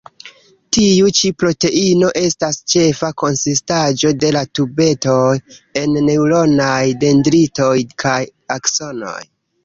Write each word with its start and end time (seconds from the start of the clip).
Tiu 0.75 1.09
ĉi 1.17 1.29
proteino 1.41 2.07
estas 2.21 2.55
ĉefa 2.73 3.09
konsistaĵo 3.23 4.11
de 4.23 4.31
la 4.35 4.41
tubetoj 4.59 5.27
en 5.81 5.99
neŭronaj 6.07 6.79
dendritoj 7.05 7.75
kaj 8.05 8.17
aksonoj. 8.57 9.19